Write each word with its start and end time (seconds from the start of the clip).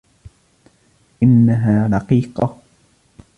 إنها 1.23 1.87
رقيقة. 1.93 2.57